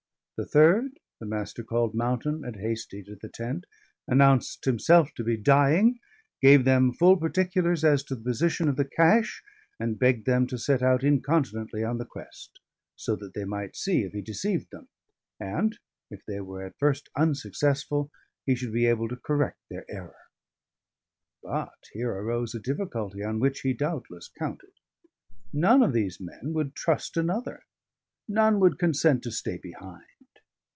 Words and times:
The 0.43 0.47
third 0.47 0.99
the 1.19 1.27
Master 1.27 1.63
called 1.63 1.93
Mountain 1.93 2.43
and 2.43 2.55
Hastie 2.55 3.03
to 3.03 3.15
the 3.15 3.29
tent, 3.29 3.65
announced 4.07 4.65
himself 4.65 5.13
to 5.13 5.23
be 5.23 5.37
dying, 5.37 5.99
gave 6.41 6.65
them 6.65 6.93
full 6.95 7.15
particulars 7.15 7.83
as 7.83 8.01
to 8.05 8.15
the 8.15 8.23
position 8.23 8.67
of 8.67 8.75
the 8.75 8.85
cache, 8.85 9.43
and 9.79 9.99
begged 9.99 10.25
them 10.25 10.47
to 10.47 10.57
set 10.57 10.81
out 10.81 11.03
incontinently 11.03 11.83
on 11.83 11.99
the 11.99 12.07
quest, 12.07 12.59
so 12.95 13.15
that 13.17 13.35
they 13.35 13.45
might 13.45 13.75
see 13.75 14.01
if 14.01 14.13
he 14.13 14.21
deceived 14.23 14.71
them, 14.71 14.87
and 15.39 15.77
(if 16.09 16.25
they 16.25 16.41
were 16.41 16.63
at 16.65 16.79
first 16.79 17.09
unsuccessful) 17.15 18.09
he 18.43 18.55
should 18.55 18.73
be 18.73 18.87
able 18.87 19.07
to 19.09 19.17
correct 19.17 19.59
their 19.69 19.85
error. 19.91 20.17
But 21.43 21.83
here 21.93 22.11
arose 22.11 22.55
a 22.55 22.59
difficulty 22.59 23.23
on 23.23 23.39
which 23.39 23.59
he 23.61 23.73
doubtless 23.73 24.27
counted. 24.39 24.73
None 25.53 25.83
of 25.83 25.93
these 25.93 26.17
men 26.19 26.51
would 26.53 26.73
trust 26.73 27.15
another, 27.15 27.61
none 28.27 28.59
would 28.59 28.79
consent 28.79 29.21
to 29.25 29.31
stay 29.31 29.57
behind. 29.61 30.05